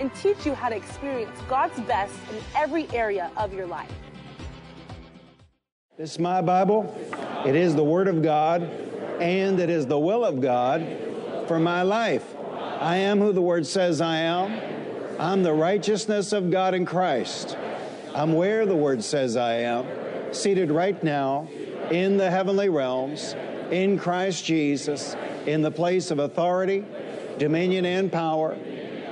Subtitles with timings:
[0.00, 3.92] and teach you how to experience God's best in every area of your life.
[5.96, 6.94] This is my Bible.
[7.46, 8.62] It is the Word of God,
[9.20, 10.86] and it is the will of God
[11.46, 12.24] for my life.
[12.80, 14.60] I am who the Word says I am.
[15.20, 17.56] I'm the righteousness of God in Christ.
[18.14, 19.86] I'm where the Word says I am,
[20.32, 21.48] seated right now
[21.90, 23.34] in the heavenly realms,
[23.70, 25.16] in Christ Jesus
[25.46, 26.84] in the place of authority,
[27.38, 28.56] dominion, and power.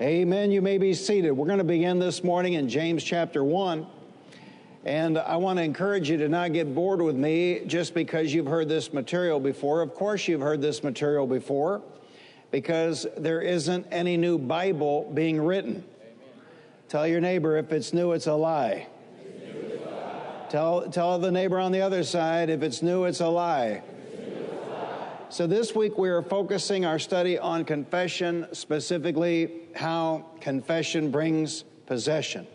[0.00, 0.50] Amen.
[0.50, 1.30] You may be seated.
[1.30, 3.86] We're going to begin this morning in James chapter 1.
[4.84, 8.48] And I want to encourage you to not get bored with me just because you've
[8.48, 9.82] heard this material before.
[9.82, 11.80] Of course, you've heard this material before
[12.50, 15.76] because there isn't any new Bible being written.
[15.76, 15.84] Amen.
[16.88, 18.88] Tell your neighbor if it's new, it's a lie.
[20.50, 23.82] Tell, tell the neighbor on the other side if it's new, it's a lie.
[25.34, 32.46] So, this week we are focusing our study on confession, specifically how confession brings possession.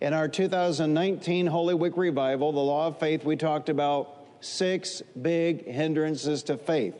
[0.00, 5.66] In our 2019 Holy Week revival, the law of faith, we talked about six big
[5.66, 6.96] hindrances to faith.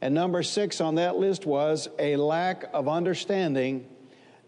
[0.00, 3.86] And number six on that list was a lack of understanding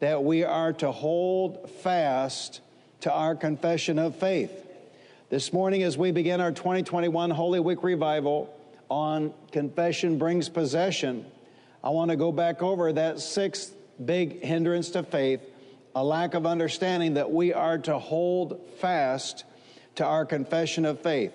[0.00, 2.62] that we are to hold fast
[3.00, 4.64] to our confession of faith.
[5.28, 8.54] This morning, as we begin our 2021 Holy Week revival,
[8.88, 11.26] on confession brings possession,
[11.82, 15.40] I want to go back over that sixth big hindrance to faith
[15.94, 19.44] a lack of understanding that we are to hold fast
[19.96, 21.32] to our confession of faith.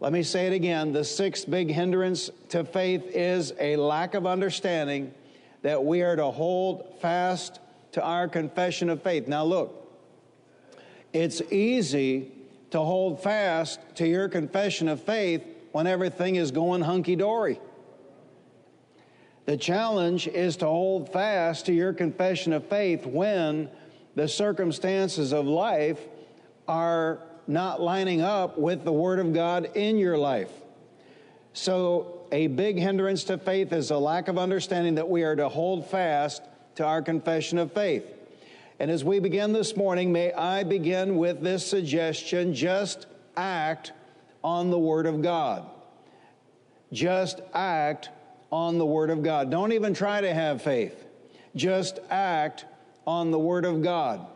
[0.00, 0.92] Let me say it again.
[0.92, 5.12] The sixth big hindrance to faith is a lack of understanding
[5.62, 7.58] that we are to hold fast
[7.92, 9.26] to our confession of faith.
[9.26, 9.74] Now, look,
[11.12, 12.30] it's easy
[12.70, 15.42] to hold fast to your confession of faith
[15.78, 17.60] when everything is going hunky dory.
[19.44, 23.70] The challenge is to hold fast to your confession of faith when
[24.16, 26.00] the circumstances of life
[26.66, 30.50] are not lining up with the Word of God in your life.
[31.52, 35.48] So, a big hindrance to faith is a lack of understanding that we are to
[35.48, 36.42] hold fast
[36.74, 38.04] to our confession of faith.
[38.80, 43.06] And as we begin this morning, may I begin with this suggestion just
[43.36, 43.92] act
[44.48, 45.66] on the Word of God.
[46.90, 48.08] Just act
[48.50, 49.50] on the Word of God.
[49.50, 51.04] Don't even try to have faith.
[51.54, 52.64] Just act
[53.06, 54.26] on the Word of God.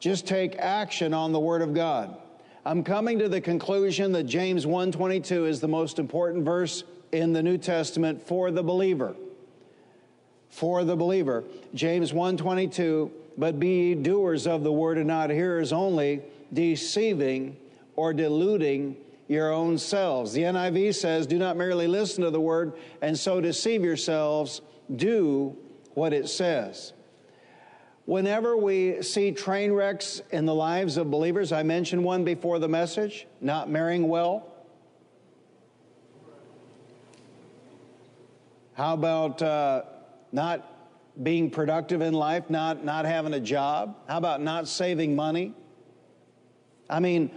[0.00, 2.16] Just take action on the Word of God.
[2.64, 7.42] I'm coming to the conclusion that James 1:22 is the most important verse in the
[7.42, 9.14] New Testament for the believer.
[10.48, 11.44] For the believer.
[11.74, 17.58] James 1:22, but be doers of the word and not hearers only, deceiving
[18.02, 18.96] or deluding
[19.28, 20.32] your own selves.
[20.32, 24.60] The NIV says, Do not merely listen to the word and so deceive yourselves,
[24.96, 25.56] do
[25.94, 26.94] what it says.
[28.04, 32.66] Whenever we see train wrecks in the lives of believers, I mentioned one before the
[32.66, 34.52] message not marrying well.
[38.74, 39.82] How about uh,
[40.32, 40.68] not
[41.22, 43.96] being productive in life, not, not having a job?
[44.08, 45.54] How about not saving money?
[46.90, 47.30] I mean,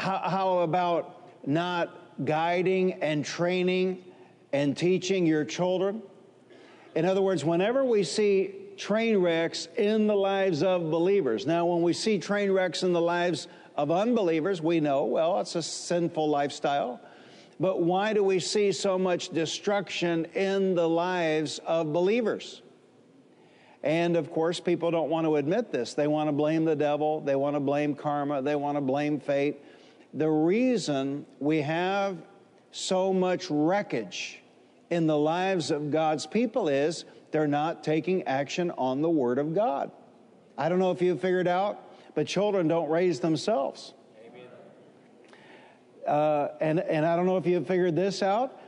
[0.00, 4.02] how, how about not guiding and training
[4.52, 6.02] and teaching your children?
[6.94, 11.82] In other words, whenever we see train wrecks in the lives of believers, now when
[11.82, 16.28] we see train wrecks in the lives of unbelievers, we know, well, it's a sinful
[16.28, 16.98] lifestyle.
[17.60, 22.62] But why do we see so much destruction in the lives of believers?
[23.82, 25.92] And of course, people don't want to admit this.
[25.92, 29.20] They want to blame the devil, they want to blame karma, they want to blame
[29.20, 29.60] fate
[30.14, 32.16] the reason we have
[32.72, 34.40] so much wreckage
[34.90, 39.54] in the lives of God's people is they're not taking action on the Word of
[39.54, 39.90] God.
[40.58, 41.80] I don't know if you've figured out,
[42.14, 43.94] but children don't raise themselves.
[46.06, 48.60] Uh, and, and I don't know if you've figured this out.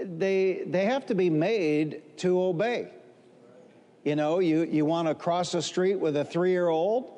[0.00, 2.90] They, they have to be made to obey.
[4.04, 7.13] You know, you, you want to cross the street with a three year old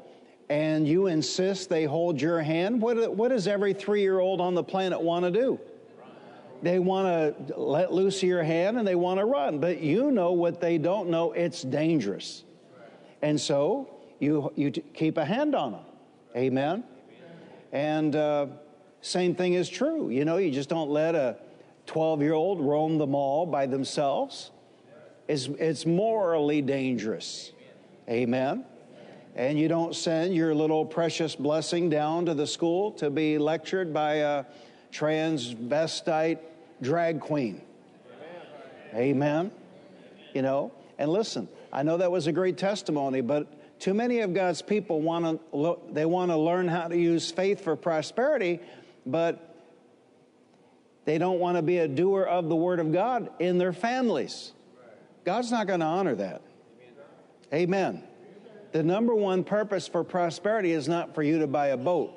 [0.49, 2.81] and you insist they hold your hand.
[2.81, 5.61] What, what does every three year old on the planet want to do?
[6.63, 9.59] They want to let loose your hand and they want to run.
[9.59, 12.45] But you know what they don't know it's dangerous.
[13.23, 15.85] And so you, you keep a hand on them.
[16.35, 16.85] Amen.
[17.73, 18.47] And uh,
[19.01, 20.11] same thing is true.
[20.11, 21.37] You know, you just don't let a
[21.87, 24.51] 12 year old roam the mall by themselves.
[25.29, 27.53] It's, it's morally dangerous.
[28.09, 28.65] Amen.
[29.37, 33.93] And you don't send your little precious blessing down to the school to be lectured
[33.93, 34.44] by a
[34.91, 36.38] transvestite
[36.81, 37.61] drag queen.
[38.94, 39.50] Amen.
[40.33, 44.33] You know, and listen, I know that was a great testimony, but too many of
[44.33, 48.61] God's people want to they want to learn how to use faith for prosperity,
[49.05, 49.55] but
[51.05, 54.53] they don't want to be a doer of the word of God in their families.
[55.25, 56.41] God's not going to honor that.
[57.53, 58.03] Amen.
[58.76, 62.12] The number one purpose for prosperity is not for you to buy a boat.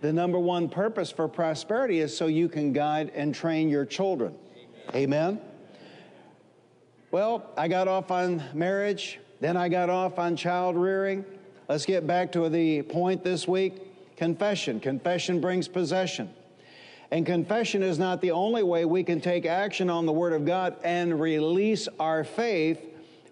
[0.00, 4.34] The number one purpose for prosperity is so you can guide and train your children.
[4.92, 5.40] Amen.
[7.12, 11.24] Well, I got off on marriage, then I got off on child rearing.
[11.68, 14.80] Let's get back to the point this week confession.
[14.80, 16.28] Confession brings possession.
[17.12, 20.44] And confession is not the only way we can take action on the Word of
[20.44, 22.80] God and release our faith,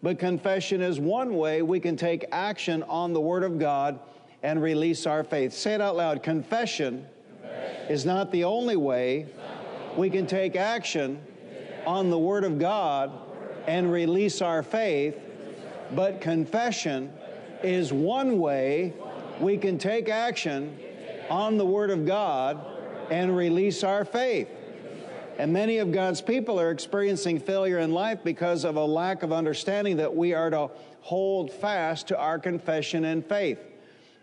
[0.02, 4.00] but confession is one way we can take action on the Word of God
[4.42, 5.52] and release our faith.
[5.52, 6.22] Say it out loud.
[6.22, 7.06] Confession,
[7.42, 7.92] confession.
[7.92, 9.26] is not the only way
[9.96, 11.20] we can take action
[11.86, 13.12] on the Word of God
[13.66, 15.16] and release our faith,
[15.92, 17.12] but confession
[17.62, 18.94] is one way
[19.38, 20.78] we can take action
[21.28, 22.64] on the Word of God
[23.10, 24.48] and release our faith.
[25.40, 29.32] And many of God's people are experiencing failure in life because of a lack of
[29.32, 30.68] understanding that we are to
[31.00, 33.58] hold fast to our confession and faith.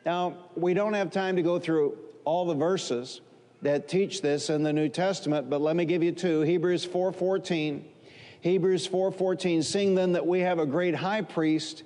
[0.06, 3.22] Now, we don't have time to go through all the verses
[3.64, 6.42] that teach this in the New Testament, but let me give you two.
[6.42, 7.84] Hebrews 4:14.
[8.42, 11.81] Hebrews 4:14, seeing then that we have a great high priest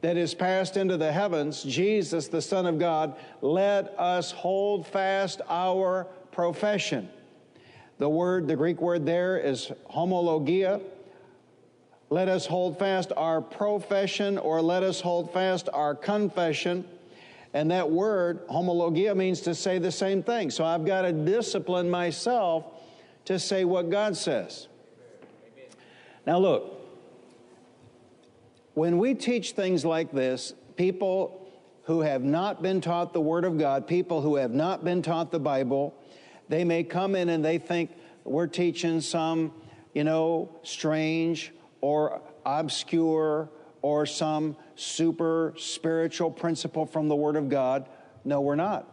[0.00, 5.40] that is passed into the heavens, Jesus, the Son of God, let us hold fast
[5.48, 7.08] our profession.
[8.00, 10.80] The word, the Greek word there is homologia.
[12.08, 16.86] Let us hold fast our profession, or let us hold fast our confession.
[17.52, 20.50] And that word, homologia, means to say the same thing.
[20.50, 22.64] So I've got to discipline myself
[23.26, 24.66] to say what God says.
[26.26, 26.80] Now, look,
[28.72, 33.58] when we teach things like this, people who have not been taught the Word of
[33.58, 35.94] God, people who have not been taught the Bible,
[36.50, 37.92] they may come in and they think
[38.24, 39.52] we're teaching some,
[39.94, 43.48] you know, strange or obscure
[43.82, 47.88] or some super spiritual principle from the Word of God.
[48.24, 48.86] No, we're not.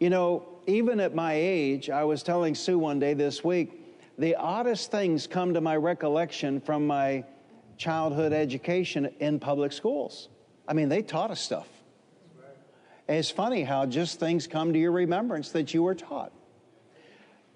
[0.00, 3.80] You know, even at my age, I was telling Sue one day this week,
[4.18, 7.24] the oddest things come to my recollection from my
[7.76, 10.28] childhood education in public schools.
[10.66, 11.68] I mean, they taught us stuff.
[13.08, 16.30] And it's funny how just things come to your remembrance that you were taught.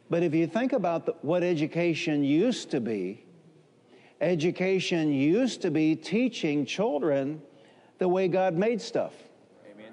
[0.09, 3.25] But if you think about the, what education used to be,
[4.21, 7.43] education used to be teaching children
[7.99, 9.13] the way God made stuff.
[9.71, 9.93] Amen.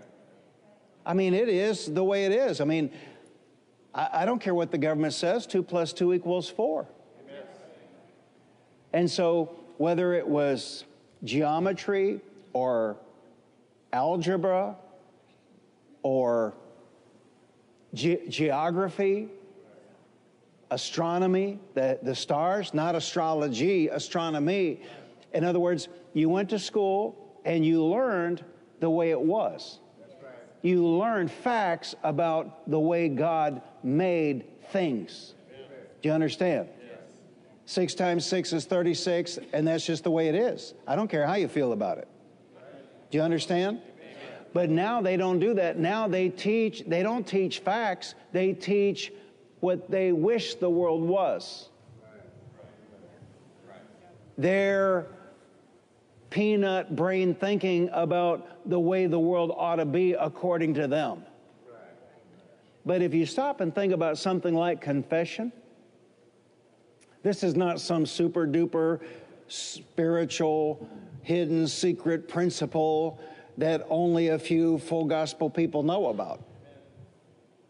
[1.05, 2.61] I mean, it is the way it is.
[2.61, 2.91] I mean,
[3.93, 6.87] I, I don't care what the government says, two plus two equals four.
[7.27, 7.43] Amen.
[8.93, 10.85] And so, whether it was
[11.23, 12.21] geometry
[12.53, 12.97] or
[13.91, 14.75] algebra
[16.03, 16.53] or
[17.93, 19.29] ge- geography,
[20.71, 24.81] astronomy, the, the stars, not astrology, astronomy.
[25.33, 28.43] In other words, you went to school and you learned
[28.79, 29.79] the way it was.
[30.61, 35.33] You learned facts about the way God made things.
[36.01, 36.69] Do you understand?
[37.65, 40.73] Six times six is 36, and that's just the way it is.
[40.87, 42.07] I don't care how you feel about it.
[43.11, 43.79] Do you understand?
[44.53, 45.77] But now they don't do that.
[45.77, 49.11] Now they teach, they don't teach facts, they teach
[49.59, 51.69] what they wish the world was.
[54.37, 55.07] Their
[56.29, 61.23] peanut brain thinking about the way the world ought to be according to them.
[62.85, 65.51] But if you stop and think about something like confession,
[67.21, 69.01] this is not some super duper
[69.47, 70.87] spiritual
[71.21, 73.19] hidden secret principle
[73.59, 76.41] that only a few full gospel people know about.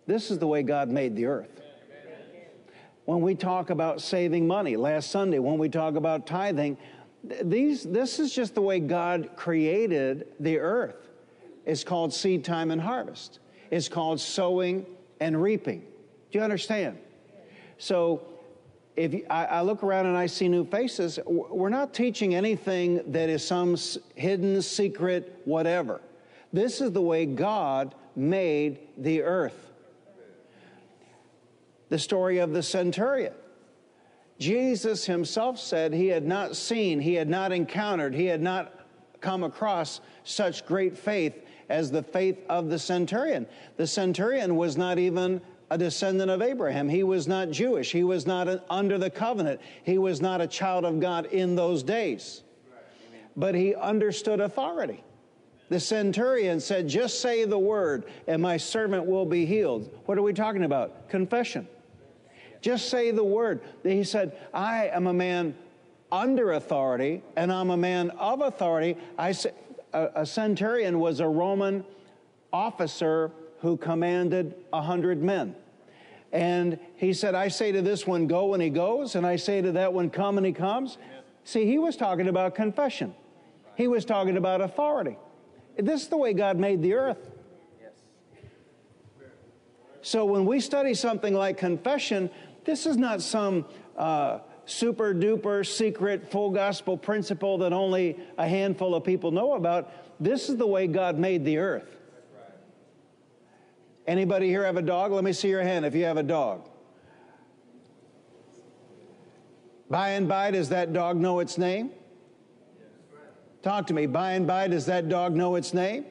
[0.06, 1.62] This is the way God made the earth.
[3.06, 6.78] When we talk about saving money, last Sunday, when we talk about tithing,
[7.24, 11.10] these, this is just the way God created the earth.
[11.66, 13.40] It's called seed time and harvest.
[13.72, 14.86] It's called sowing
[15.20, 15.80] and reaping.
[16.32, 17.00] Do you understand?
[17.80, 18.22] So,
[19.00, 23.30] if I, I look around and I see new faces, we're not teaching anything that
[23.30, 23.78] is some
[24.16, 26.02] hidden secret whatever.
[26.52, 29.72] This is the way God made the earth.
[31.88, 33.34] The story of the centurion.
[34.38, 38.86] Jesus himself said he had not seen, he had not encountered, he had not
[39.22, 43.48] come across such great faith as the faith of the centurion.
[43.78, 45.40] The centurion was not even
[45.70, 46.90] a descendant of Abraham.
[46.90, 47.92] He was not Jewish.
[47.92, 49.62] He was not under the covenant.
[49.84, 52.44] He was not a child of God in those days.
[53.36, 55.04] But he understood authority.
[55.70, 59.90] The centurion said, Just say the word, and my servant will be healed.
[60.06, 61.10] What are we talking about?
[61.10, 61.68] Confession.
[62.62, 63.62] Just say the word.
[63.84, 65.56] He said, I am a man
[66.12, 68.98] under authority and I'm a man of authority.
[69.94, 71.86] A centurion was a Roman
[72.52, 75.56] officer who commanded a hundred men.
[76.32, 79.62] And he said, I say to this one, go, and he goes, and I say
[79.62, 80.98] to that one, come, and he comes.
[81.44, 83.16] See, he was talking about confession.
[83.76, 85.18] He was talking about authority.
[85.78, 87.32] This is the way God made the earth.
[90.02, 92.30] So when we study something like confession,
[92.66, 93.66] this is not some
[93.98, 99.92] uh, super duper secret full gospel principle that only a handful of people know about.
[100.20, 101.99] This is the way God made the earth.
[104.10, 105.12] Anybody here have a dog?
[105.12, 106.68] Let me see your hand if you have a dog.
[109.88, 111.92] By and by, does that dog know its name?
[113.62, 114.08] Talk to me.
[114.08, 116.06] By and by, does that dog know its name?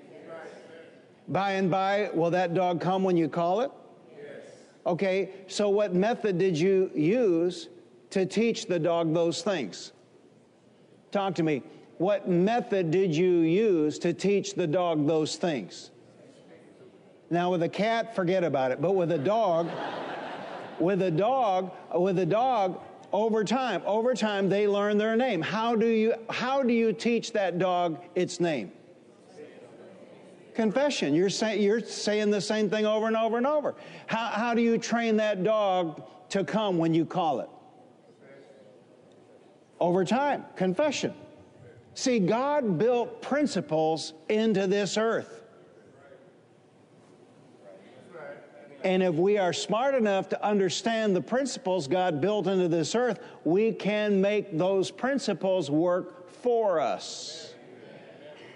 [1.26, 3.72] By and by, will that dog come when you call it?
[4.86, 7.68] Okay, so what method did you use
[8.10, 9.90] to teach the dog those things?
[11.10, 11.64] Talk to me.
[11.96, 15.90] What method did you use to teach the dog those things?
[17.30, 18.80] Now, with a cat, forget about it.
[18.80, 19.68] But with a dog,
[20.78, 22.80] with a dog, with a dog,
[23.12, 25.42] over time, over time, they learn their name.
[25.42, 28.72] How do you, how do you teach that dog its name?
[30.58, 31.14] confession.
[31.14, 33.76] You're, say, you're saying the same thing over and over and over.
[34.08, 37.48] How, how do you train that dog to come when you call it?
[39.78, 41.14] Over time, confession.
[41.94, 45.37] See, God built principles into this earth.
[48.84, 53.18] And if we are smart enough to understand the principles God built into this earth,
[53.44, 57.54] we can make those principles work for us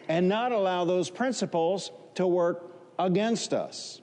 [0.09, 4.01] and not allow those principles to work against us.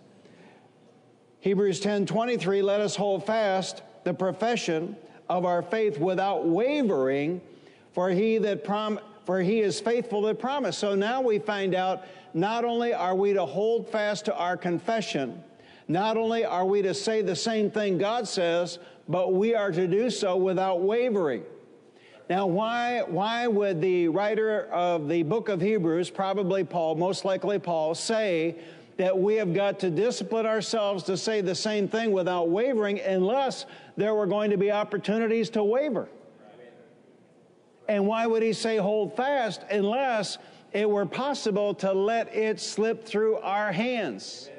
[1.39, 4.97] Hebrews 10:23 let us hold fast the profession
[5.29, 7.39] of our faith without wavering
[7.93, 10.79] for he that prom for he is faithful that promised.
[10.79, 15.43] So now we find out not only are we to hold fast to our confession,
[15.89, 18.77] not only are we to say the same thing God says,
[19.09, 21.43] but we are to do so without wavering.
[22.29, 27.57] Now, why, why would the writer of the book of Hebrews, probably Paul, most likely
[27.57, 28.55] Paul, say
[28.97, 33.65] that we have got to discipline ourselves to say the same thing without wavering unless
[33.97, 36.07] there were going to be opportunities to waver?
[37.87, 40.37] And why would he say hold fast unless
[40.71, 44.51] it were possible to let it slip through our hands?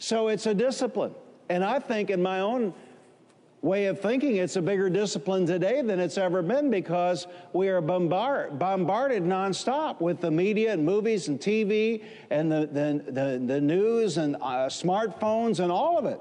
[0.00, 1.14] So it's a discipline.
[1.50, 2.72] And I think in my own
[3.60, 7.82] way of thinking, it's a bigger discipline today than it's ever been because we are
[7.82, 13.60] bombard, bombarded nonstop with the media and movies and TV and the, the, the, the
[13.60, 16.18] news and uh, smartphones and all of it.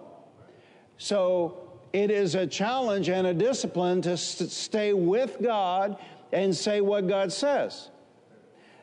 [0.98, 5.98] So it is a challenge and a discipline to st- stay with God
[6.34, 7.90] and say what God says.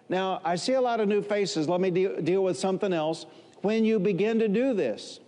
[0.08, 1.68] Now, I see a lot of new faces.
[1.68, 3.26] Let me de- deal with something else.
[3.66, 5.18] When you begin to do this,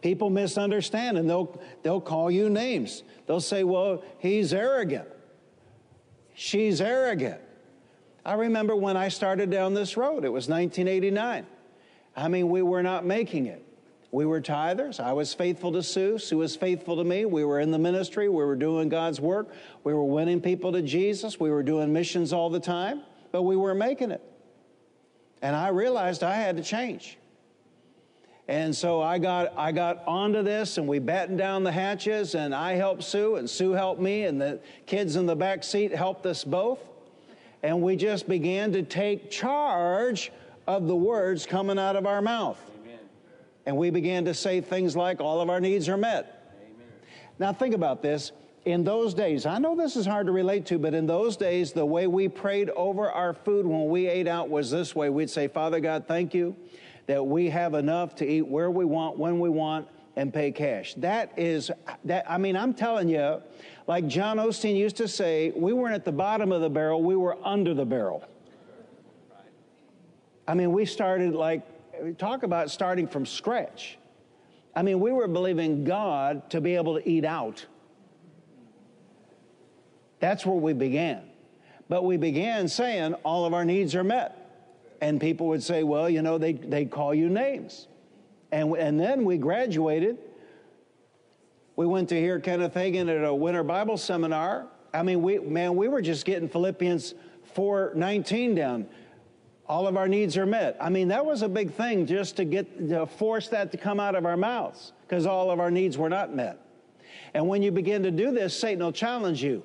[0.00, 3.02] People misunderstand and they'll, they'll call you names.
[3.26, 5.08] They'll say, well, he's arrogant.
[6.34, 7.40] She's arrogant.
[8.24, 11.46] I remember when I started down this road, it was 1989.
[12.16, 13.64] I mean, we were not making it.
[14.10, 15.00] We were tithers.
[15.00, 16.18] I was faithful to Sue.
[16.18, 17.24] Sue was faithful to me.
[17.24, 18.28] We were in the ministry.
[18.28, 19.52] We were doing God's work.
[19.84, 21.38] We were winning people to Jesus.
[21.38, 23.02] We were doing missions all the time,
[23.32, 24.22] but we weren't making it.
[25.42, 27.18] And I realized I had to change.
[28.48, 32.54] And so I got, I got onto this and we battened down the hatches and
[32.54, 36.24] I helped Sue and Sue helped me and the kids in the back seat helped
[36.24, 36.80] us both.
[37.62, 40.32] and we just began to take charge
[40.66, 42.58] of the words coming out of our mouth.
[42.82, 42.98] Amen.
[43.66, 46.54] And we began to say things like, All of our needs are met.
[46.62, 46.86] Amen.
[47.38, 48.32] Now, think about this.
[48.64, 51.72] In those days, I know this is hard to relate to, but in those days,
[51.72, 55.08] the way we prayed over our food when we ate out was this way.
[55.08, 56.54] We'd say, Father God, thank you
[57.08, 60.94] that we have enough to eat where we want, when we want, and pay cash.
[60.94, 61.70] That is,
[62.04, 63.42] that, I mean, I'm telling you,
[63.86, 67.16] like John Osteen used to say, we weren't at the bottom of the barrel, we
[67.16, 68.24] were under the barrel.
[70.46, 73.96] I mean, we started like, talk about starting from scratch.
[74.76, 77.64] I mean, we were believing God to be able to eat out.
[80.20, 81.22] That's where we began.
[81.88, 84.47] But we began saying all of our needs are met.
[85.00, 87.86] And people would say, well, you know, they, they call you names.
[88.50, 90.18] And, and then we graduated
[91.78, 94.66] we went to hear Kenneth Hagin at a winter Bible seminar.
[94.92, 97.14] I mean, we, man, we were just getting Philippians
[97.54, 98.88] 4:19 down.
[99.68, 100.76] All of our needs are met.
[100.80, 104.00] I mean, that was a big thing just to get to force that to come
[104.00, 106.58] out of our mouths because all of our needs were not met.
[107.32, 109.62] And when you begin to do this, Satan will challenge you.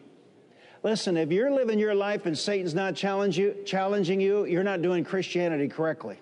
[0.83, 4.81] Listen, if you're living your life and Satan's not challenge you, challenging you, you're not
[4.81, 6.19] doing Christianity correctly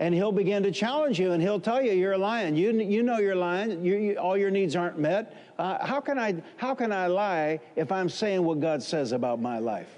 [0.00, 2.56] and he'll begin to challenge you and he'll tell you you're lying.
[2.56, 3.84] You, you know you're lying.
[3.84, 5.36] You, you, all your needs aren't met.
[5.58, 9.40] Uh, how, can I, how can I lie if I'm saying what God says about
[9.40, 9.94] my life?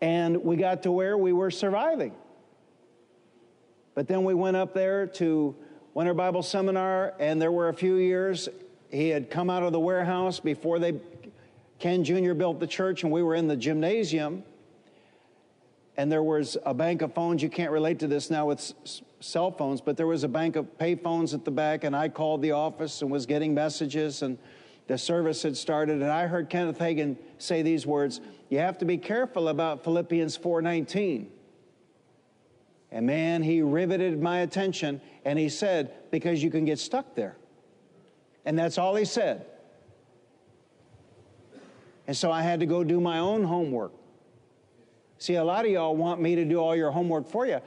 [0.00, 2.14] And we got to where we were surviving.
[3.94, 5.56] But then we went up there to
[5.94, 8.48] Winter Bible Seminar, and there were a few years.
[8.90, 10.94] He had come out of the warehouse before they,
[11.78, 12.34] Ken Jr.
[12.34, 14.44] built the church, and we were in the gymnasium
[15.96, 17.42] and there was a bank of phones.
[17.42, 18.72] You can't relate to this now with
[19.20, 22.08] cell phones, but there was a bank of pay phones at the back, and I
[22.08, 24.38] called the office and was getting messages, and
[24.86, 28.84] the service had started, and I heard Kenneth Hagin say these words: "You have to
[28.84, 31.28] be careful about Philippians 4:19."
[32.92, 37.36] And man, he riveted my attention, and he said, "Because you can get stuck there,"
[38.46, 39.44] and that's all he said.
[42.06, 43.92] And so I had to go do my own homework.
[45.18, 47.60] See, a lot of y'all want me to do all your homework for you.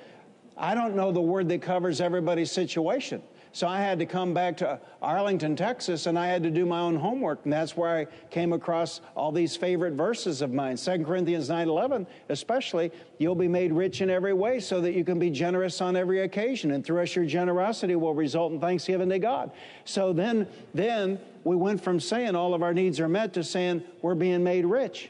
[0.58, 3.22] I don't know the word that covers everybody's situation.
[3.52, 6.80] So I had to come back to Arlington, Texas, and I had to do my
[6.80, 7.40] own homework.
[7.46, 10.78] And that's where I came across all these favorite verses of mine.
[10.78, 15.04] 2 Corinthians 9 11, especially, you'll be made rich in every way so that you
[15.04, 16.72] can be generous on every occasion.
[16.72, 19.52] And through us, your generosity will result in thanksgiving to God.
[19.84, 23.84] So then, then we went from saying all of our needs are met to saying
[24.04, 25.10] we're being made rich.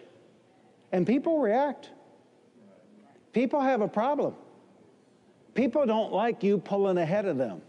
[0.93, 1.89] And people react.
[3.33, 4.33] People have a problem.
[5.53, 7.61] People don't like you pulling ahead of them.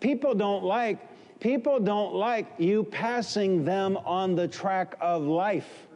[0.00, 0.98] People don't like
[1.40, 5.86] people don't like you passing them on the track of life.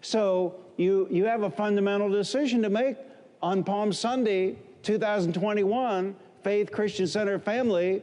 [0.00, 2.96] So you you have a fundamental decision to make
[3.42, 8.02] on Palm Sunday 2021 Faith Christian Center family.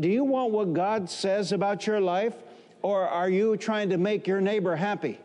[0.00, 2.34] Do you want what God says about your life
[2.82, 5.20] or are you trying to make your neighbor happy?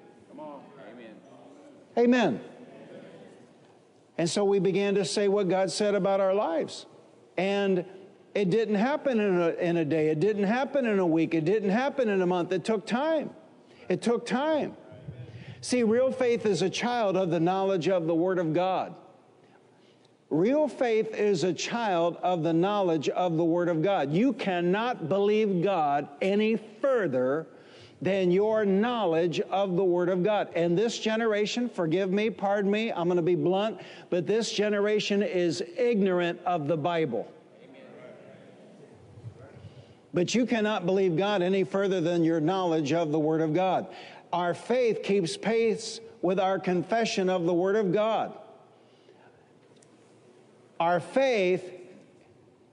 [1.97, 2.39] Amen.
[2.39, 2.39] Amen.
[4.17, 6.85] And so we began to say what God said about our lives.
[7.37, 7.85] And
[8.33, 11.45] it didn't happen in a, in a day, it didn't happen in a week, it
[11.45, 12.51] didn't happen in a month.
[12.51, 13.29] It took time.
[13.87, 14.75] It took time.
[15.61, 18.93] See, real faith is a child of the knowledge of the Word of God.
[20.29, 24.11] Real faith is a child of the knowledge of the Word of God.
[24.11, 27.47] You cannot believe God any further
[28.01, 30.49] than your knowledge of the Word of God.
[30.55, 33.79] And this generation, forgive me, pardon me, I'm going to be blunt,
[34.09, 37.31] but this generation is ignorant of the Bible.
[40.13, 43.87] But you cannot believe God any further than your knowledge of the Word of God.
[44.31, 48.33] Our faith keeps pace with our confession of the Word of God.
[50.79, 51.71] Our faith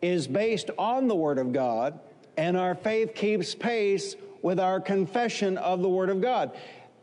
[0.00, 1.98] is based on the Word of God,
[2.36, 6.52] and our faith keeps pace with our confession of the Word of God.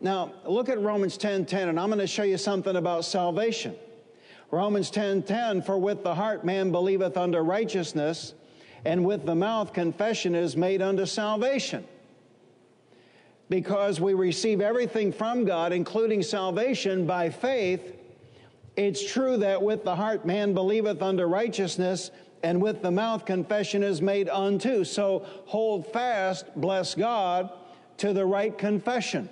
[0.01, 3.75] Now, look at Romans 10 10, and I'm going to show you something about salvation.
[4.51, 8.33] Romans 10 10, for with the heart man believeth unto righteousness,
[8.85, 11.85] and with the mouth confession is made unto salvation.
[13.49, 17.95] Because we receive everything from God, including salvation, by faith,
[18.75, 22.11] it's true that with the heart man believeth unto righteousness,
[22.43, 24.83] and with the mouth confession is made unto.
[24.83, 27.51] So hold fast, bless God,
[27.97, 29.29] to the right confession.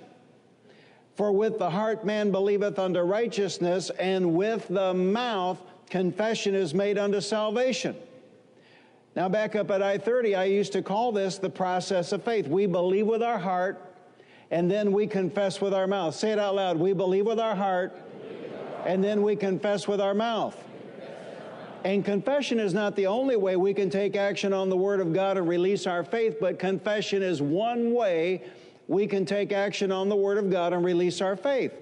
[1.16, 6.98] For with the heart man believeth unto righteousness, and with the mouth confession is made
[6.98, 7.96] unto salvation.
[9.16, 12.46] Now, back up at I 30, I used to call this the process of faith.
[12.46, 13.88] We believe with our heart
[14.50, 16.14] and then we confess with our mouth.
[16.14, 16.78] Say it out loud.
[16.78, 17.94] We believe with our heart,
[18.86, 20.56] and then we confess with our mouth.
[21.84, 25.12] And confession is not the only way we can take action on the Word of
[25.12, 28.42] God and release our faith, but confession is one way
[28.88, 31.72] we can take action on the Word of God and release our faith.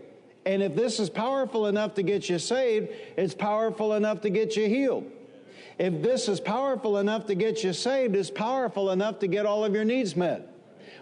[0.44, 4.56] And if this is powerful enough to get you saved, it's powerful enough to get
[4.56, 5.11] you healed.
[5.78, 9.64] If this is powerful enough to get you saved, it's powerful enough to get all
[9.64, 10.48] of your needs met.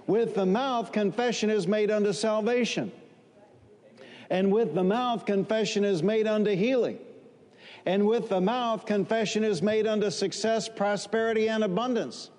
[0.06, 2.92] With the mouth, confession is made unto salvation.
[4.30, 6.98] And with the mouth, confession is made unto healing.
[7.86, 12.30] And with the mouth, confession is made unto success, prosperity, and abundance.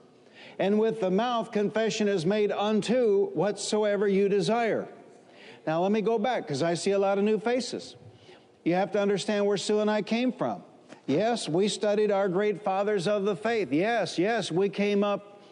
[0.58, 4.88] And with the mouth, confession is made unto whatsoever you desire.
[5.67, 7.95] Now, let me go back because I see a lot of new faces.
[8.63, 10.63] You have to understand where Sue and I came from.
[11.05, 13.71] Yes, we studied our great fathers of the faith.
[13.71, 15.43] Yes, yes, we came up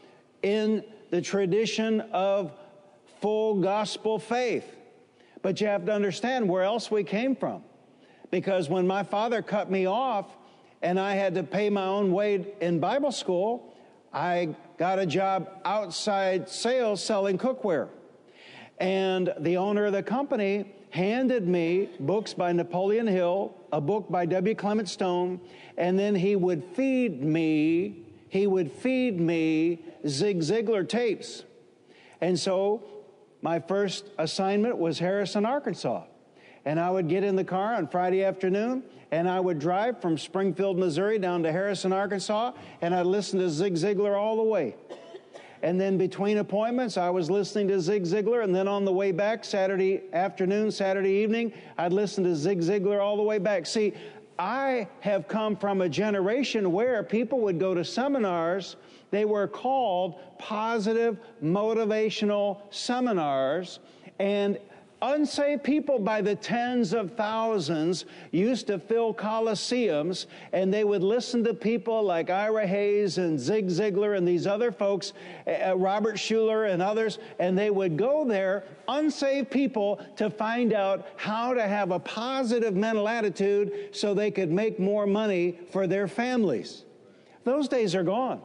[0.42, 2.52] in the tradition of
[3.22, 4.66] full gospel faith.
[5.44, 7.64] But you have to understand where else we came from.
[8.34, 10.26] Because when my father cut me off
[10.82, 13.76] and I had to pay my own way in Bible school,
[14.12, 17.90] I got a job outside sales selling cookware.
[18.80, 24.26] And the owner of the company handed me books by Napoleon Hill, a book by
[24.26, 24.56] W.
[24.56, 25.40] Clement Stone,
[25.78, 31.44] and then he would feed me, he would feed me Zig Ziglar tapes.
[32.20, 32.84] And so
[33.44, 36.06] my first assignment was Harrison, Arkansas.
[36.66, 40.18] And I would get in the car on Friday afternoon and I would drive from
[40.18, 44.76] Springfield, Missouri down to Harrison, Arkansas, and I'd listen to Zig Ziglar all the way.
[45.62, 48.44] And then between appointments, I was listening to Zig Ziglar.
[48.44, 53.02] And then on the way back, Saturday afternoon, Saturday evening, I'd listen to Zig Ziglar
[53.02, 53.66] all the way back.
[53.66, 53.94] See,
[54.40, 58.76] I have come from a generation where people would go to seminars
[59.14, 63.78] they were called positive motivational seminars.
[64.18, 64.58] And
[65.04, 71.44] unsaved people by the tens of thousands used to fill coliseums and they would listen
[71.44, 75.12] to people like Ira Hayes and Zig Ziglar and these other folks,
[75.46, 81.08] uh, Robert Schuller and others, and they would go there, unsaved people, to find out
[81.18, 86.08] how to have a positive mental attitude so they could make more money for their
[86.08, 86.86] families.
[87.44, 88.42] Those days are gone.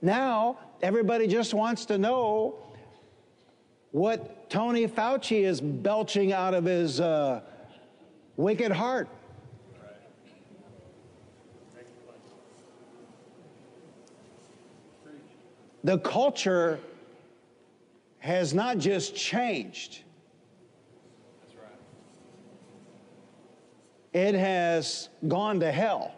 [0.00, 2.56] Now, everybody just wants to know
[3.90, 7.40] what Tony Fauci is belching out of his uh,
[8.36, 9.08] wicked heart.
[15.84, 16.78] The culture
[18.18, 20.02] has not just changed,
[24.12, 26.14] it has gone to hell.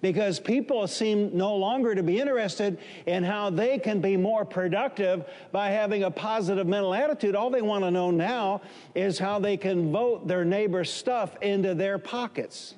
[0.00, 5.24] Because people seem no longer to be interested in how they can be more productive
[5.52, 7.34] by having a positive mental attitude.
[7.34, 8.60] All they want to know now
[8.94, 12.74] is how they can vote their neighbor's stuff into their pockets.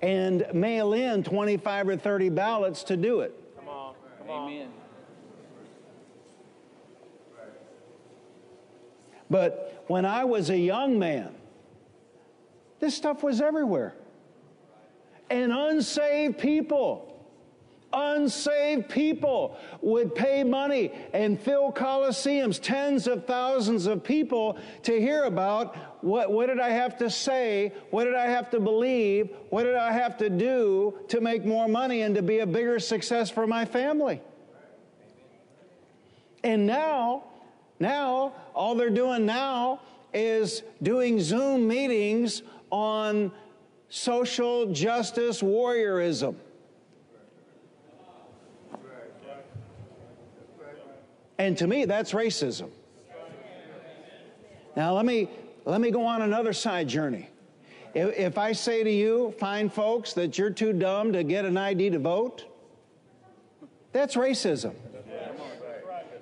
[0.00, 3.34] And mail in 25 or 30 ballots to do it.
[3.56, 3.94] Come on.
[4.20, 4.52] Come on.
[4.52, 4.68] Amen.
[9.28, 11.34] But when I was a young man,
[12.78, 13.94] this stuff was everywhere
[15.30, 17.08] and unsaved people
[17.92, 25.24] unsaved people would pay money and fill coliseums, tens of thousands of people to hear
[25.24, 27.72] about what, what did I have to say?
[27.90, 29.30] What did I have to believe?
[29.50, 32.78] What did I have to do to make more money and to be a bigger
[32.78, 34.20] success for my family?
[36.44, 37.24] And now,
[37.80, 39.80] now, all they're doing now
[40.14, 43.32] is doing Zoom meetings on
[43.88, 46.36] social justice warriorism.
[51.38, 52.70] And to me, that's racism.
[54.76, 55.28] Now, let me,
[55.64, 57.28] let me go on another side journey.
[57.94, 61.56] If, if I say to you, fine folks, that you're too dumb to get an
[61.56, 62.44] ID to vote,
[63.92, 64.74] that's racism.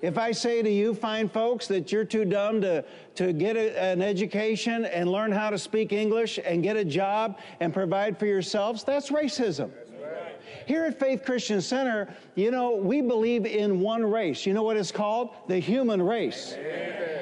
[0.07, 2.85] If I say to you, fine folks, that you're too dumb to,
[3.16, 7.40] to get a, an education and learn how to speak English and get a job
[7.59, 9.69] and provide for yourselves, that's racism.
[10.64, 14.47] Here at Faith Christian Center, you know, we believe in one race.
[14.47, 15.31] You know what it's called?
[15.49, 16.55] The human race.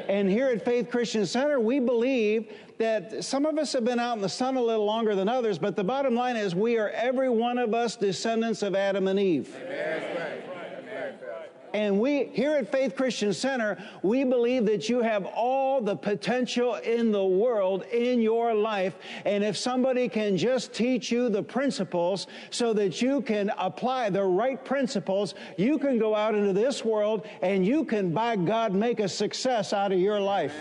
[0.07, 4.17] And here at Faith Christian Center, we believe that some of us have been out
[4.17, 6.91] in the sun a little longer than others, but the bottom line is we are
[6.91, 9.57] every one of us descendants of Adam and Eve.
[9.65, 10.54] Amen.
[11.75, 16.77] And we, here at Faith Christian Center, we believe that you have all the potential
[16.77, 18.95] in the world in your life.
[19.25, 24.23] And if somebody can just teach you the principles so that you can apply the
[24.23, 29.01] right principles, you can go out into this world and you can, by God, make
[29.01, 30.55] a success out of your life.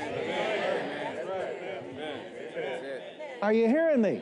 [3.44, 4.22] Are you hearing me?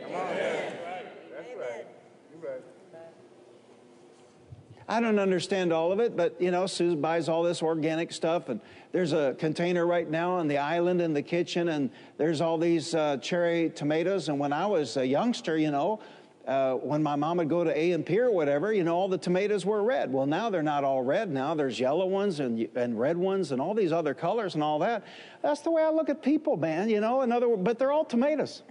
[4.91, 8.49] I don't understand all of it, but you know, Sue buys all this organic stuff,
[8.49, 8.59] and
[8.91, 12.93] there's a container right now on the island in the kitchen, and there's all these
[12.93, 14.27] uh, cherry tomatoes.
[14.27, 16.01] And when I was a youngster, you know,
[16.45, 19.07] uh, when my mom would go to A and P or whatever, you know, all
[19.07, 20.11] the tomatoes were red.
[20.11, 21.31] Well, now they're not all red.
[21.31, 24.79] Now there's yellow ones and, and red ones and all these other colors and all
[24.79, 25.05] that.
[25.41, 26.89] That's the way I look at people, man.
[26.89, 28.63] You know, in other, but they're all tomatoes.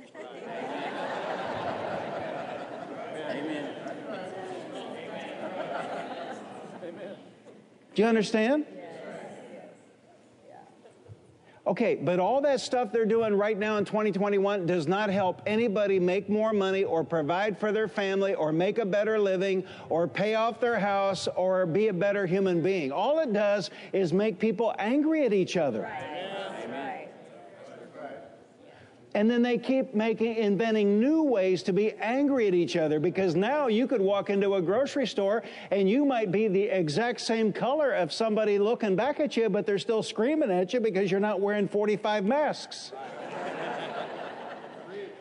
[8.00, 8.64] You understand?
[11.66, 16.00] Okay, but all that stuff they're doing right now in 2021 does not help anybody
[16.00, 20.34] make more money or provide for their family or make a better living or pay
[20.34, 22.90] off their house or be a better human being.
[22.90, 25.82] All it does is make people angry at each other.
[25.82, 26.59] Right.
[29.14, 33.34] And then they keep making, inventing new ways to be angry at each other because
[33.34, 35.42] now you could walk into a grocery store
[35.72, 39.66] and you might be the exact same color of somebody looking back at you, but
[39.66, 42.92] they're still screaming at you because you're not wearing 45 masks.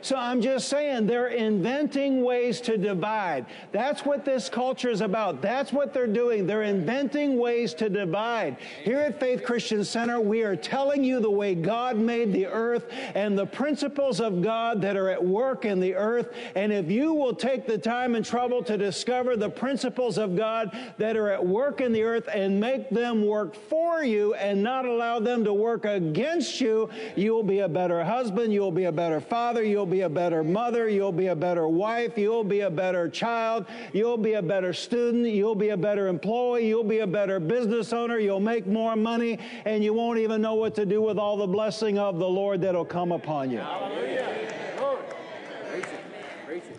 [0.01, 3.45] So I'm just saying they're inventing ways to divide.
[3.71, 5.41] That's what this culture is about.
[5.41, 6.47] That's what they're doing.
[6.47, 8.57] They're inventing ways to divide.
[8.83, 12.89] Here at Faith Christian Center, we are telling you the way God made the earth
[13.13, 16.33] and the principles of God that are at work in the earth.
[16.55, 20.75] And if you will take the time and trouble to discover the principles of God
[20.97, 24.85] that are at work in the earth and make them work for you and not
[24.85, 29.19] allow them to work against you, you'll be a better husband, you'll be a better
[29.19, 33.09] father, you'll be a better mother, you'll be a better wife, you'll be a better
[33.09, 37.39] child, you'll be a better student, you'll be a better employee, you'll be a better
[37.39, 41.17] business owner, you'll make more money, and you won't even know what to do with
[41.17, 43.63] all the blessing of the Lord that'll come upon you.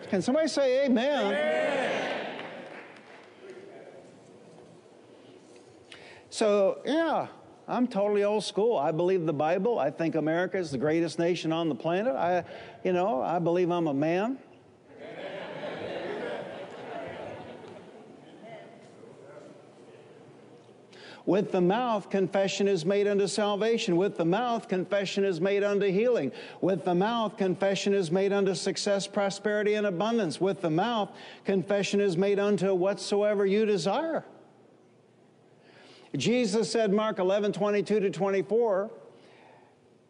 [0.09, 1.27] Can somebody say amen?
[1.27, 1.91] amen.
[6.31, 7.27] So, yeah,
[7.71, 8.77] I'm totally old school.
[8.77, 9.79] I believe the Bible.
[9.79, 12.17] I think America is the greatest nation on the planet.
[12.17, 12.45] I,
[12.83, 14.39] you know, I believe I'm a man.
[21.27, 23.97] With the mouth, confession is made unto salvation.
[23.97, 26.33] With the mouth, confession is made unto healing.
[26.61, 30.41] With the mouth, confession is made unto success, prosperity, and abundance.
[30.41, 31.11] With the mouth,
[31.45, 34.25] confession is made unto whatsoever you desire.
[36.17, 38.91] Jesus said, Mark 11, 22 to 24,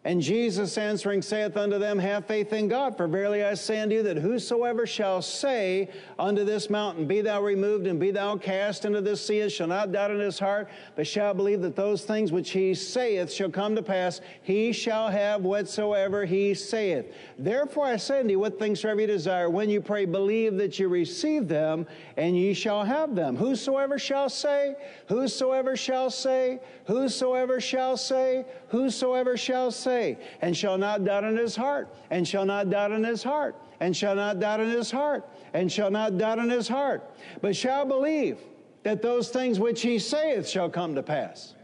[0.02, 3.96] and Jesus answering saith unto them, Have faith in God, for verily I say unto
[3.96, 8.86] you that whosoever shall say unto this mountain, Be thou removed and be thou cast
[8.86, 12.32] into this sea, shall not doubt in his heart, but shall believe that those things
[12.32, 17.14] which he saith shall come to pass, he shall have whatsoever he saith.
[17.38, 20.78] Therefore I say unto you, what things soever you desire, when you pray, believe that
[20.78, 21.86] you receive them,
[22.16, 23.36] and ye shall have them.
[23.36, 24.76] Whosoever shall say,
[25.08, 31.56] whosoever shall say, whosoever shall say, whosoever shall say, and shall not doubt in his
[31.56, 35.28] heart, and shall not doubt in his heart, and shall not doubt in his heart,
[35.52, 37.02] and shall not doubt in his heart,
[37.40, 38.38] but shall believe
[38.82, 41.54] that those things which he saith shall come to pass.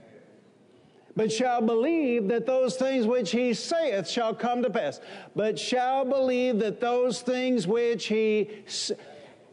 [1.14, 5.00] But shall believe that those things which he saith shall come to pass.
[5.34, 8.50] But shall believe that those things which he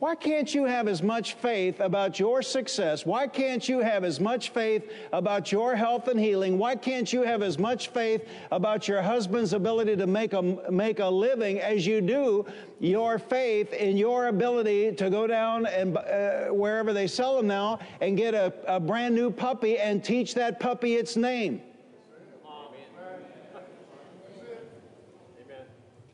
[0.04, 3.06] why can't you have as much faith about your success?
[3.06, 6.58] Why can't you have as much faith about your health and healing?
[6.58, 11.00] Why can't you have as much faith about your husband's ability to make a, make
[11.00, 12.46] a living as you do
[12.82, 17.80] your faith in your ability to go down and uh, wherever they sell them now
[18.02, 21.62] and get a, a brand new puppy and teach that puppy its name?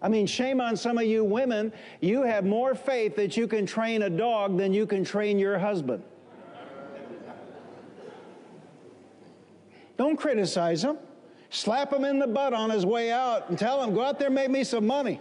[0.02, 1.74] I mean, shame on some of you women.
[2.00, 5.60] You have more faith that you can train a dog than you can train your
[5.60, 6.04] husband.
[9.98, 10.98] Don't criticize him.
[11.50, 14.28] Slap him in the butt on his way out and tell him, go out there
[14.28, 15.20] and make me some money.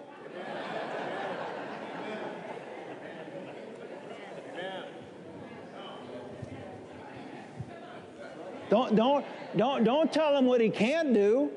[8.71, 9.25] Don't, don't,
[9.57, 11.51] don't, don't tell him what he can't do.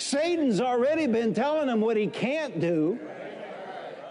[0.00, 2.98] Satan's already been telling him what he can't do.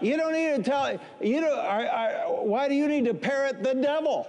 [0.00, 4.26] You don't need to tell, you know, why do you need to parrot the devil?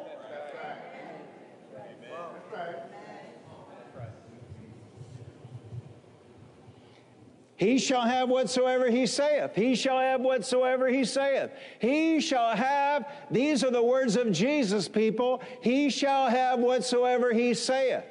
[7.56, 9.52] He shall have whatsoever he saith.
[9.54, 11.52] He shall have whatsoever he saith.
[11.78, 15.44] He shall have, these are the words of Jesus, people.
[15.62, 18.04] He shall have whatsoever he saith.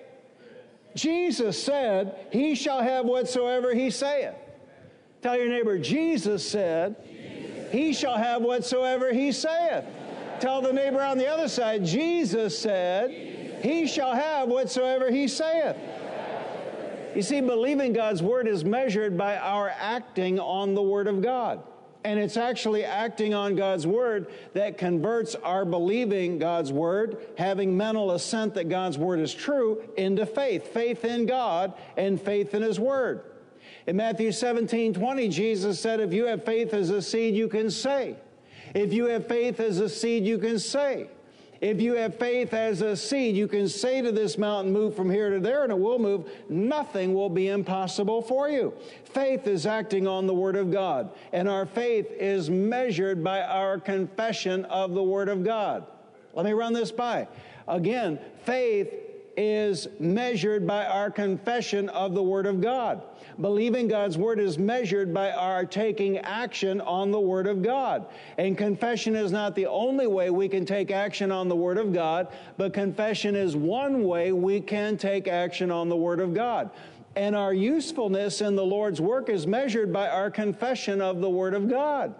[0.94, 4.34] Jesus said, He shall have whatsoever he saith.
[5.22, 6.96] Tell your neighbor, Jesus said,
[7.70, 9.84] He shall have whatsoever he saith.
[10.40, 13.10] Tell the neighbor on the other side, Jesus said,
[13.62, 15.76] He shall have whatsoever he saith.
[17.14, 21.62] You see, believing God's word is measured by our acting on the word of God.
[22.02, 28.12] And it's actually acting on God's word that converts our believing God's word, having mental
[28.12, 30.68] assent that God's word is true, into faith.
[30.68, 33.22] Faith in God and faith in his word.
[33.86, 37.70] In Matthew 17 20, Jesus said, If you have faith as a seed, you can
[37.70, 38.16] say.
[38.74, 41.08] If you have faith as a seed, you can say.
[41.60, 45.10] If you have faith as a seed, you can say to this mountain, Move from
[45.10, 46.30] here to there, and it will move.
[46.48, 48.72] Nothing will be impossible for you.
[49.04, 53.78] Faith is acting on the Word of God, and our faith is measured by our
[53.78, 55.86] confession of the Word of God.
[56.32, 57.28] Let me run this by.
[57.68, 59.09] Again, faith
[59.40, 63.02] is measured by our confession of the Word of God.
[63.40, 68.06] Believing God's Word is measured by our taking action on the Word of God.
[68.36, 71.94] And confession is not the only way we can take action on the Word of
[71.94, 76.70] God, but confession is one way we can take action on the Word of God.
[77.16, 81.54] And our usefulness in the Lord's work is measured by our confession of the Word
[81.54, 82.14] of God.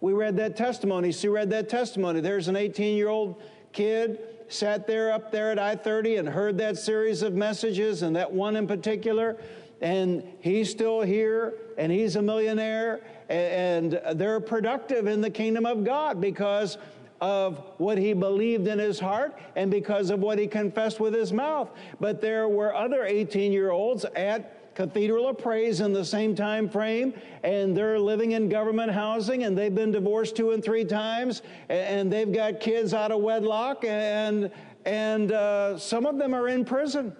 [0.00, 1.12] We read that testimony.
[1.12, 2.20] Sue read that testimony.
[2.20, 6.58] There's an 18 year old kid sat there up there at I 30 and heard
[6.58, 9.36] that series of messages and that one in particular.
[9.80, 15.84] And he's still here and he's a millionaire and they're productive in the kingdom of
[15.84, 16.78] God because
[17.20, 21.32] of what he believed in his heart and because of what he confessed with his
[21.32, 21.70] mouth.
[22.00, 26.68] But there were other 18 year olds at Cathedral of Praise in the same time
[26.68, 31.42] frame, and they're living in government housing, and they've been divorced two and three times,
[31.68, 34.50] and they've got kids out of wedlock, and
[34.84, 37.14] and uh, some of them are in prison.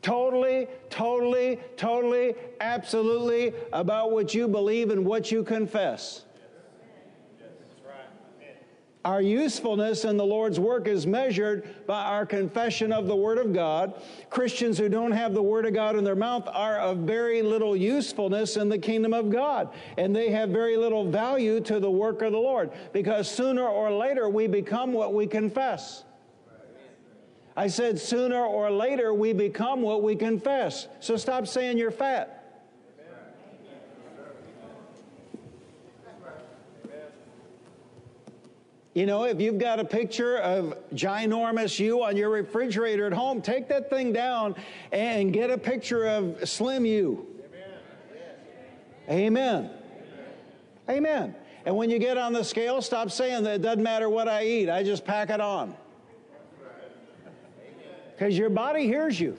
[0.00, 6.25] Totally, totally, totally, absolutely about what you believe and what you confess.
[9.06, 13.52] Our usefulness in the Lord's work is measured by our confession of the Word of
[13.52, 13.94] God.
[14.30, 17.76] Christians who don't have the Word of God in their mouth are of very little
[17.76, 22.20] usefulness in the kingdom of God, and they have very little value to the work
[22.20, 26.02] of the Lord because sooner or later we become what we confess.
[27.56, 30.88] I said sooner or later we become what we confess.
[30.98, 32.35] So stop saying you're fat.
[38.96, 43.42] You know, if you've got a picture of ginormous you on your refrigerator at home,
[43.42, 44.54] take that thing down
[44.90, 47.26] and get a picture of slim you.
[49.10, 49.68] Amen.
[49.68, 49.70] Amen.
[50.88, 51.34] Amen.
[51.66, 54.46] And when you get on the scale, stop saying that it doesn't matter what I
[54.46, 55.76] eat, I just pack it on.
[58.14, 59.36] Because your body hears you.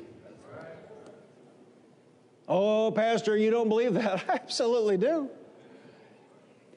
[2.47, 4.23] Oh, Pastor, you don't believe that?
[4.29, 5.31] I absolutely do.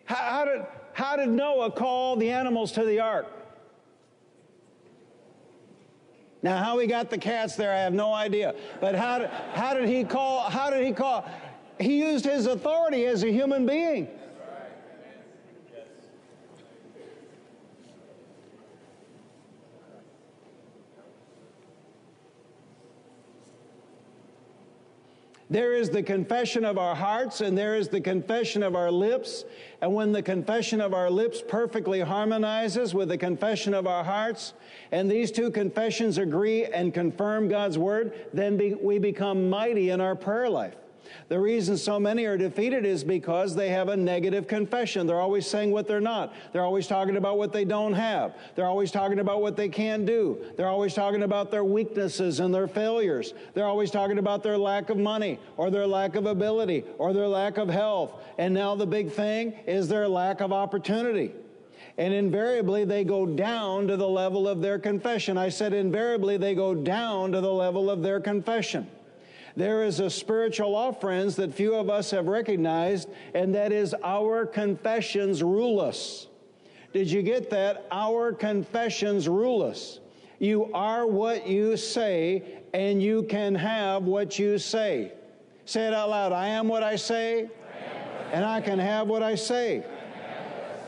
[0.06, 0.62] How, how did
[1.00, 3.26] how did Noah call the animals to the ark?
[6.42, 8.54] Now, how he got the cats there, I have no idea.
[8.82, 10.50] But how did, how did he call?
[10.50, 11.26] How did he call?
[11.78, 14.08] He used his authority as a human being.
[25.50, 29.44] There is the confession of our hearts and there is the confession of our lips.
[29.82, 34.54] And when the confession of our lips perfectly harmonizes with the confession of our hearts,
[34.92, 40.14] and these two confessions agree and confirm God's word, then we become mighty in our
[40.14, 40.76] prayer life.
[41.28, 45.06] The reason so many are defeated is because they have a negative confession.
[45.06, 46.34] They're always saying what they're not.
[46.52, 48.34] They're always talking about what they don't have.
[48.54, 50.44] They're always talking about what they can't do.
[50.56, 53.34] They're always talking about their weaknesses and their failures.
[53.54, 57.29] They're always talking about their lack of money or their lack of ability or their
[57.29, 58.12] lack of health.
[58.38, 61.33] And now the big thing is their lack of opportunity.
[61.98, 65.37] And invariably, they go down to the level of their confession.
[65.37, 68.88] I said, invariably, they go down to the level of their confession.
[69.57, 73.94] There is a spiritual law, friends, that few of us have recognized, and that is
[74.05, 76.29] our confessions rule us.
[76.92, 77.87] Did you get that?
[77.90, 80.01] Our confessions rule us.
[80.38, 85.13] You are what you say, and you can have what you say.
[85.67, 86.33] Say it out loud.
[86.33, 87.48] I am what I say,
[88.33, 89.85] and I can have what I say.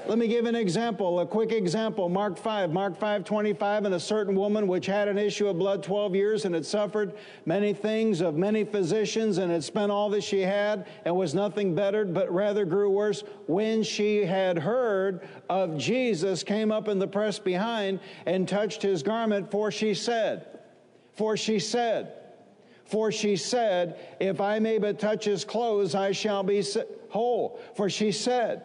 [0.05, 2.09] Let me give an example, a quick example.
[2.09, 5.85] Mark 5, Mark 5, 25, and a certain woman which had an issue of blood
[5.85, 7.15] 12 years and had suffered
[7.47, 11.77] many things of many physicians and had spent all that she had and was nothing
[11.77, 13.23] bettered, but rather grew worse.
[13.47, 19.05] When she had heard of Jesus, came up in the press behind and touched his
[19.05, 20.59] garment, for she said,
[21.13, 22.15] for she said,
[22.87, 26.63] for she said, If I may but touch his clothes, I shall be
[27.09, 27.61] whole.
[27.77, 28.65] For she said,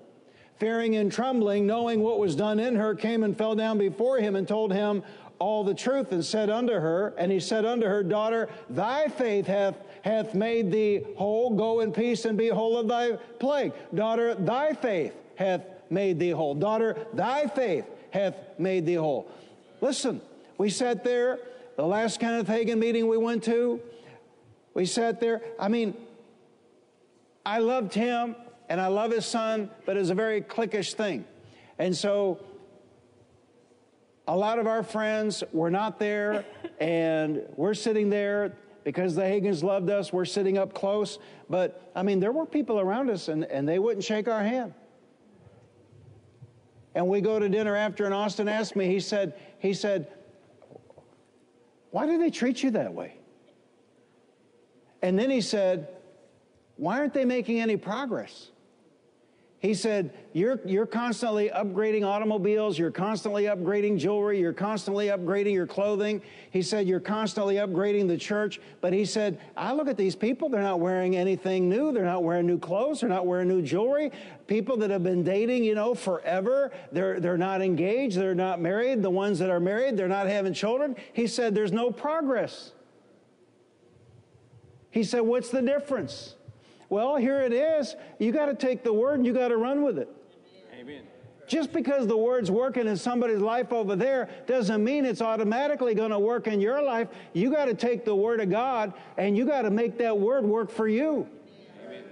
[0.61, 4.35] fearing and trembling, knowing what was done in her, came and fell down before him
[4.35, 5.01] and told him
[5.39, 9.47] all the truth, and said unto her, and he said unto her, Daughter, thy faith
[9.47, 11.49] hath, hath made thee whole.
[11.55, 13.73] Go in peace and be whole of thy plague.
[13.95, 16.53] Daughter, thy faith hath made thee whole.
[16.53, 19.31] Daughter, thy faith hath made thee whole.
[19.81, 20.21] Listen,
[20.59, 21.39] we sat there,
[21.75, 23.81] the last Kenneth Hagin meeting we went to,
[24.75, 25.41] we sat there.
[25.59, 25.95] I mean,
[27.43, 28.35] I loved him
[28.71, 31.25] and I love his son, but it's a very cliquish thing.
[31.77, 32.39] And so
[34.29, 36.45] a lot of our friends were not there,
[36.79, 38.55] and we're sitting there
[38.85, 40.13] because the Hagins loved us.
[40.13, 41.19] We're sitting up close.
[41.49, 44.73] But I mean, there were people around us, and, and they wouldn't shake our hand.
[46.95, 50.07] And we go to dinner after, and Austin asked me, he said, he said,
[51.89, 53.17] Why do they treat you that way?
[55.01, 55.89] And then he said,
[56.77, 58.51] Why aren't they making any progress?
[59.61, 65.67] He said, you're, you're constantly upgrading automobiles, you're constantly upgrading jewelry, you're constantly upgrading your
[65.67, 66.19] clothing.
[66.49, 68.59] He said, You're constantly upgrading the church.
[68.81, 72.23] But he said, I look at these people, they're not wearing anything new, they're not
[72.23, 74.11] wearing new clothes, they're not wearing new jewelry.
[74.47, 79.03] People that have been dating, you know, forever, they're, they're not engaged, they're not married.
[79.03, 80.95] The ones that are married, they're not having children.
[81.13, 82.71] He said, There's no progress.
[84.89, 86.33] He said, What's the difference?
[86.91, 87.95] Well, here it is.
[88.19, 90.09] You got to take the word and you got to run with it.
[90.77, 91.03] Amen.
[91.47, 96.11] Just because the word's working in somebody's life over there doesn't mean it's automatically going
[96.11, 97.07] to work in your life.
[97.31, 100.43] You got to take the word of God and you got to make that word
[100.43, 101.27] work for you.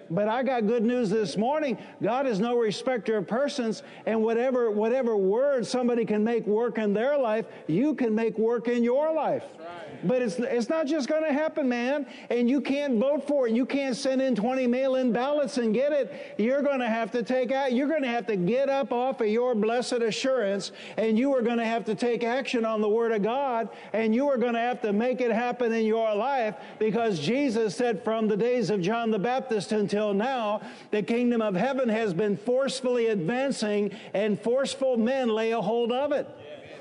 [0.10, 1.78] But I got good news this morning.
[2.02, 6.94] God is no respecter of persons, and whatever whatever word somebody can make work in
[6.94, 9.44] their life, you can make work in your life.
[10.04, 12.06] But it's it's not just going to happen, man.
[12.30, 13.54] And you can't vote for it.
[13.54, 16.36] You can't send in 20 mail-in ballots and get it.
[16.38, 17.74] You're going to have to take out.
[17.74, 21.42] You're going to have to get up off of your blessed assurance, and you are
[21.42, 24.54] going to have to take action on the Word of God, and you are going
[24.54, 28.70] to have to make it happen in your life because Jesus said from the days
[28.70, 34.40] of John the Baptist until now, the kingdom of heaven has been forcefully advancing and
[34.40, 36.28] forceful men lay a hold of it.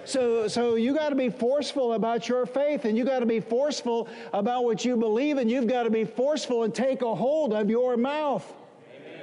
[0.09, 3.41] So, so you got to be forceful about your faith and you got to be
[3.41, 7.53] forceful about what you believe and you've got to be forceful and take a hold
[7.53, 8.51] of your mouth
[8.97, 9.23] Amen.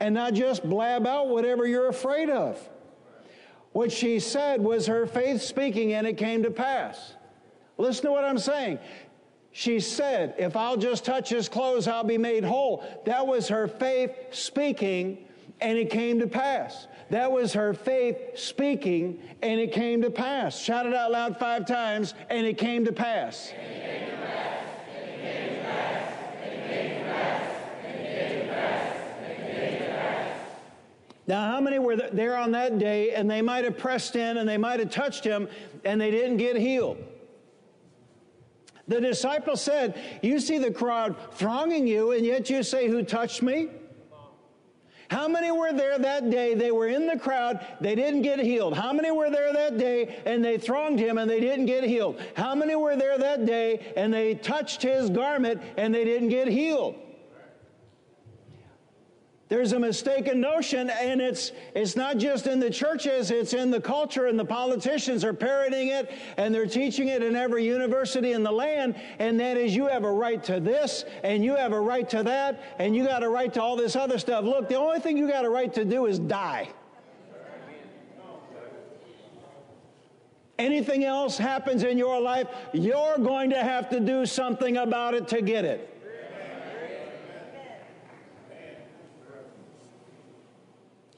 [0.00, 2.58] and not just blab out whatever you're afraid of.
[3.72, 7.12] What she said was her faith speaking and it came to pass.
[7.76, 8.78] Listen to what I'm saying.
[9.52, 12.82] She said, If I'll just touch his clothes, I'll be made whole.
[13.04, 15.26] That was her faith speaking,
[15.60, 16.86] and it came to pass.
[17.10, 20.58] That was her faith speaking, and it came to pass.
[20.58, 23.52] Shout it out loud five times, and it came to pass.
[31.26, 34.48] Now, how many were there on that day and they might have pressed in and
[34.48, 35.48] they might have touched him
[35.84, 36.98] and they didn't get healed?
[38.88, 43.42] The disciple said, You see the crowd thronging you, and yet you say, Who touched
[43.42, 43.68] me?
[45.10, 46.54] How many were there that day?
[46.54, 48.76] They were in the crowd, they didn't get healed.
[48.76, 52.20] How many were there that day and they thronged him and they didn't get healed?
[52.34, 56.46] How many were there that day and they touched his garment and they didn't get
[56.46, 56.94] healed?
[59.50, 63.80] There's a mistaken notion, and it's, it's not just in the churches, it's in the
[63.80, 68.44] culture, and the politicians are parroting it, and they're teaching it in every university in
[68.44, 71.80] the land, and that is you have a right to this, and you have a
[71.80, 74.44] right to that, and you got a right to all this other stuff.
[74.44, 76.68] Look, the only thing you got a right to do is die.
[80.60, 85.26] Anything else happens in your life, you're going to have to do something about it
[85.28, 85.99] to get it.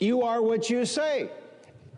[0.03, 1.31] You are what you say.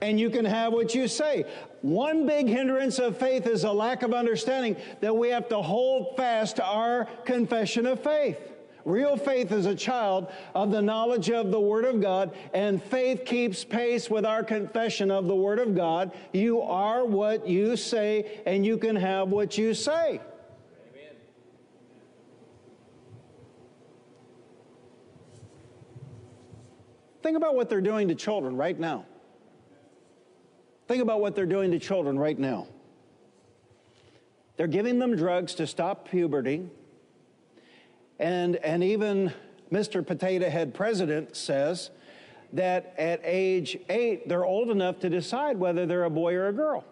[0.03, 1.45] and you can have what you say.
[1.81, 6.17] One big hindrance of faith is a lack of understanding that we have to hold
[6.17, 8.37] fast to our confession of faith.
[8.85, 13.25] Real faith is a child of the knowledge of the Word of God, and faith
[13.25, 16.13] keeps pace with our confession of the Word of God.
[16.33, 20.21] You are what you say, and you can have what you say.
[27.25, 29.07] Think about what they're doing to children right now.
[30.87, 32.67] Think about what they're doing to children right now.
[34.59, 36.69] They're giving them drugs to stop puberty.
[38.19, 39.33] And, and even
[39.73, 40.07] Mr.
[40.07, 41.89] Potato Head President says
[42.53, 46.53] that at age eight, they're old enough to decide whether they're a boy or a
[46.53, 46.85] girl.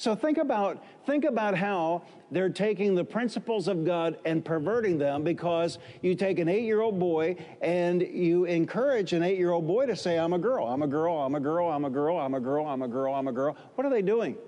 [0.00, 5.22] So think about, think about how they're taking the principles of God and perverting them
[5.22, 9.66] because you take an eight year old boy and you encourage an eight year old
[9.66, 12.16] boy to say, I'm a girl, I'm a girl, I'm a girl, I'm a girl,
[12.16, 13.58] I'm a girl, I'm a girl, I'm a girl.
[13.74, 14.38] What are they doing?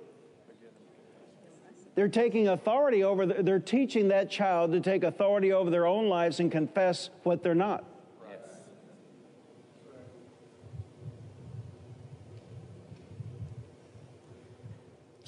[1.97, 6.09] They're taking authority over, the, they're teaching that child to take authority over their own
[6.09, 7.85] lives and confess what they're not.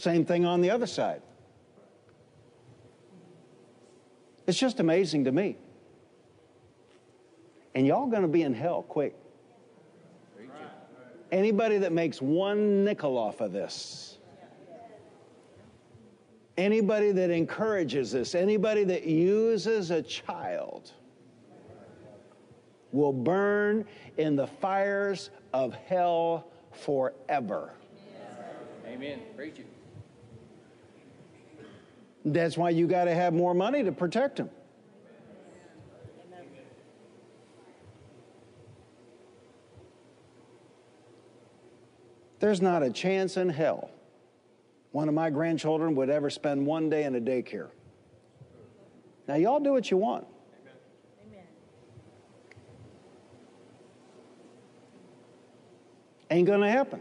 [0.05, 1.22] Same thing on the other side.
[4.46, 5.57] It's just amazing to me.
[7.74, 9.14] And y'all going to be in hell quick.
[11.32, 14.18] Anybody that makes one nickel off of this,
[16.59, 20.92] anybody that encourages this, anybody that uses a child
[22.92, 23.86] will burn
[24.18, 27.72] in the fires of hell forever.
[28.86, 29.20] Amen.
[29.34, 29.74] Preach it.
[32.25, 34.51] That's why you got to have more money to protect them.
[42.41, 43.91] There's not a chance in hell
[44.95, 47.70] one of my grandchildren would ever spend one day in a daycare.
[49.27, 50.25] Now, y'all do what you want.
[51.33, 51.43] Amen.
[56.31, 57.01] Ain't going to happen.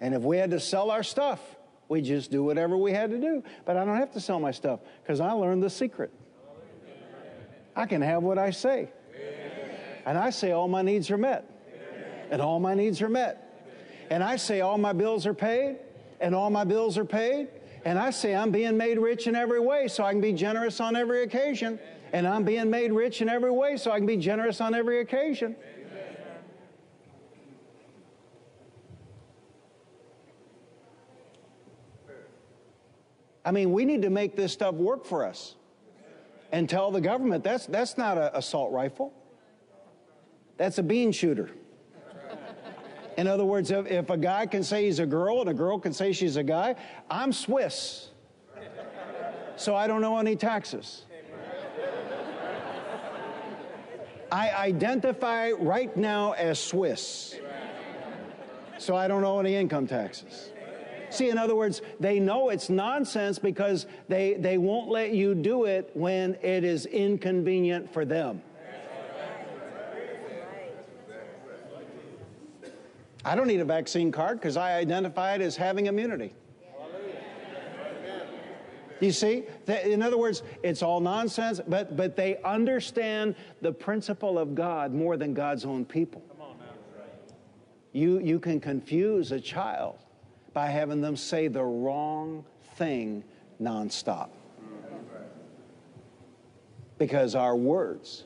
[0.00, 1.40] And if we had to sell our stuff,
[1.88, 3.42] we just do whatever we had to do.
[3.64, 6.10] But I don't have to sell my stuff because I learned the secret.
[7.74, 8.90] I can have what I say.
[10.04, 11.50] And I say all my needs are met.
[12.30, 13.44] And all my needs are met.
[14.10, 15.78] And I say all my bills are paid.
[16.20, 17.48] And all my bills are paid.
[17.84, 20.80] And I say I'm being made rich in every way so I can be generous
[20.80, 21.78] on every occasion.
[22.12, 25.00] And I'm being made rich in every way so I can be generous on every
[25.00, 25.56] occasion.
[33.48, 35.54] I mean, we need to make this stuff work for us
[36.52, 39.14] and tell the government that's, that's not an assault rifle,
[40.58, 41.48] that's a bean shooter.
[43.16, 45.78] In other words, if, if a guy can say he's a girl and a girl
[45.78, 46.74] can say she's a guy,
[47.10, 48.10] I'm Swiss.
[49.56, 51.06] So I don't know any taxes.
[54.30, 57.34] I identify right now as Swiss.
[58.76, 60.50] So I don't owe any income taxes.
[61.10, 65.64] See, in other words, they know it's nonsense because they, they won't let you do
[65.64, 68.42] it when it is inconvenient for them.
[73.24, 76.32] I don't need a vaccine card because I identify it as having immunity.
[79.00, 79.44] You see?
[79.66, 85.16] In other words, it's all nonsense, but, but they understand the principle of God more
[85.16, 86.22] than God's own people.
[87.92, 89.98] You, you can confuse a child
[90.58, 92.44] by having them say the wrong
[92.74, 93.22] thing
[93.62, 94.30] nonstop.
[96.98, 98.24] Because our words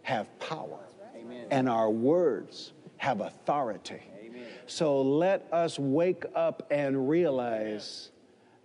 [0.00, 0.80] have power
[1.14, 1.44] Amen.
[1.50, 4.00] and our words have authority.
[4.24, 4.46] Amen.
[4.64, 8.12] So let us wake up and realize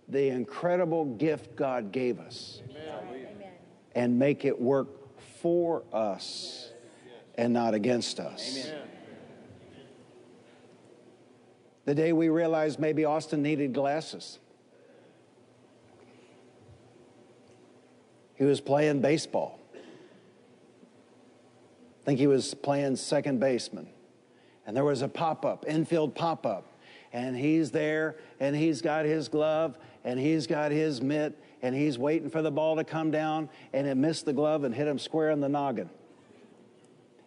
[0.08, 3.52] the incredible gift God gave us Amen.
[3.94, 4.88] and make it work
[5.42, 6.72] for us
[7.34, 8.66] and not against us.
[11.84, 14.38] The day we realized maybe Austin needed glasses.
[18.36, 19.60] He was playing baseball.
[19.74, 19.78] I
[22.04, 23.88] think he was playing second baseman.
[24.66, 26.66] And there was a pop up, infield pop up.
[27.12, 31.96] And he's there, and he's got his glove, and he's got his mitt, and he's
[31.96, 34.98] waiting for the ball to come down, and it missed the glove and hit him
[34.98, 35.88] square in the noggin.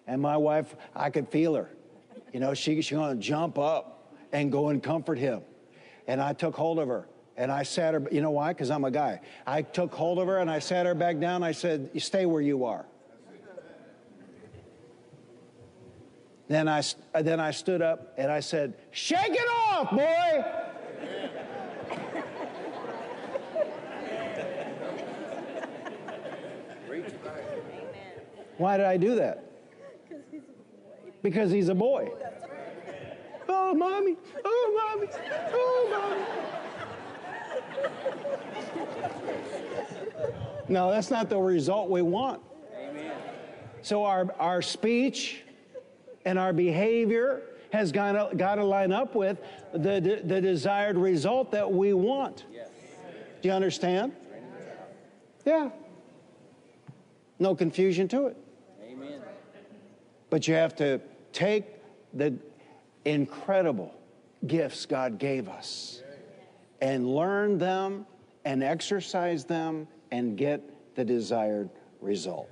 [0.08, 1.70] And my wife, I could feel her.
[2.34, 3.97] You know, she, she's to jump up
[4.32, 5.42] and go and comfort him.
[6.08, 7.08] And I took hold of her
[7.38, 8.54] and I sat her, you know why?
[8.54, 9.22] Because I'm a guy.
[9.46, 11.44] I took hold of her and I sat her back down.
[11.44, 12.86] I said, Stay where you are.
[16.48, 16.82] Then I,
[17.14, 20.46] then I stood up and I said, Shake it off, boy!
[28.58, 29.44] Why did I do that?
[31.22, 32.10] Because he's a boy.
[33.60, 34.16] Oh, mommy.
[34.45, 35.08] Oh, mommy.
[35.51, 36.24] Oh, mommy.
[40.70, 42.41] No, that's not the result we want.
[42.78, 43.14] Amen.
[43.82, 45.43] So our, our speech
[46.24, 47.41] and our behavior
[47.74, 49.39] has got to, got to line up with
[49.74, 52.45] the, the desired result that we want.
[52.51, 52.70] Yes.
[53.41, 54.12] Do you understand?
[55.45, 55.72] Yeah.
[57.39, 58.38] No confusion to it.
[58.84, 59.22] Amen.
[60.30, 61.01] But you have to
[61.34, 61.66] take
[62.14, 62.36] the
[63.08, 63.95] incredible
[64.47, 66.03] gifts God gave us
[66.82, 68.05] and learn them
[68.45, 70.62] and exercise them and get
[70.95, 71.70] the desired
[72.01, 72.49] result.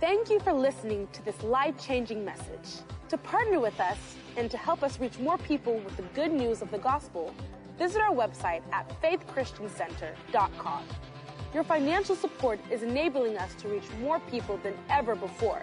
[0.00, 2.82] Thank you for listening to this life changing message.
[3.10, 3.98] To partner with us
[4.36, 7.32] and to help us reach more people with the good news of the gospel,
[7.78, 10.82] visit our website at faithchristiancenter.com.
[11.52, 15.62] Your financial support is enabling us to reach more people than ever before.